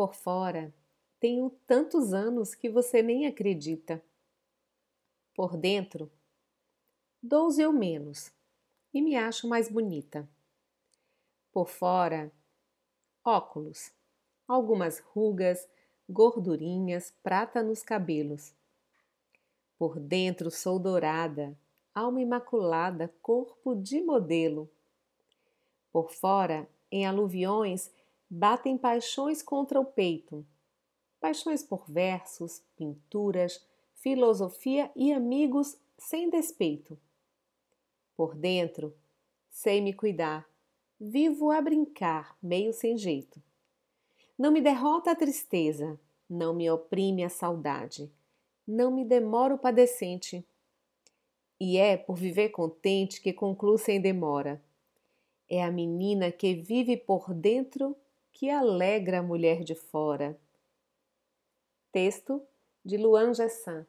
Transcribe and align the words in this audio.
Por 0.00 0.14
fora, 0.14 0.72
tenho 1.20 1.50
tantos 1.66 2.14
anos 2.14 2.54
que 2.54 2.70
você 2.70 3.02
nem 3.02 3.26
acredita. 3.26 4.02
Por 5.34 5.58
dentro, 5.58 6.10
doze 7.22 7.62
ou 7.66 7.70
menos, 7.70 8.32
e 8.94 9.02
me 9.02 9.14
acho 9.14 9.46
mais 9.46 9.70
bonita. 9.70 10.26
Por 11.52 11.68
fora, 11.68 12.32
óculos, 13.22 13.92
algumas 14.48 15.00
rugas, 15.00 15.68
gordurinhas, 16.08 17.12
prata 17.22 17.62
nos 17.62 17.82
cabelos. 17.82 18.54
Por 19.76 20.00
dentro 20.00 20.50
sou 20.50 20.78
dourada, 20.78 21.54
alma 21.94 22.22
imaculada, 22.22 23.12
corpo 23.20 23.74
de 23.74 24.00
modelo. 24.00 24.66
Por 25.92 26.10
fora, 26.10 26.66
em 26.90 27.04
aluviões, 27.06 27.92
batem 28.30 28.78
paixões 28.78 29.42
contra 29.42 29.80
o 29.80 29.84
peito. 29.84 30.46
Paixões 31.20 31.62
por 31.62 31.84
versos, 31.90 32.62
pinturas, 32.76 33.66
filosofia 33.94 34.90
e 34.94 35.12
amigos 35.12 35.76
sem 35.98 36.30
despeito. 36.30 36.98
Por 38.16 38.34
dentro, 38.34 38.94
sei 39.50 39.80
me 39.80 39.92
cuidar, 39.92 40.48
vivo 40.98 41.50
a 41.50 41.60
brincar, 41.60 42.36
meio 42.42 42.72
sem 42.72 42.96
jeito. 42.96 43.42
Não 44.38 44.50
me 44.50 44.60
derrota 44.60 45.10
a 45.10 45.16
tristeza, 45.16 45.98
não 46.28 46.54
me 46.54 46.70
oprime 46.70 47.24
a 47.24 47.28
saudade 47.28 48.10
não 48.70 48.90
me 48.90 49.04
demoro 49.04 49.58
padecente. 49.58 50.46
E 51.58 51.76
é 51.76 51.96
por 51.96 52.16
viver 52.16 52.50
contente 52.50 53.20
que 53.20 53.32
concluo 53.32 53.76
sem 53.76 54.00
demora. 54.00 54.62
É 55.48 55.62
a 55.62 55.70
menina 55.70 56.30
que 56.30 56.54
vive 56.54 56.96
por 56.96 57.34
dentro 57.34 57.96
que 58.40 58.48
alegra 58.48 59.18
a 59.18 59.22
mulher 59.22 59.62
de 59.64 59.74
fora. 59.74 60.34
Texto 61.92 62.42
de 62.82 62.96
Luan 62.96 63.34
Gessan 63.34 63.86